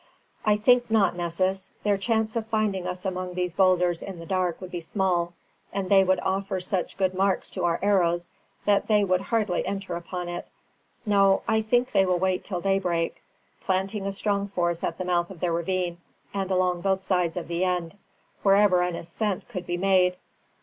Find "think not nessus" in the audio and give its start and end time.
0.57-1.69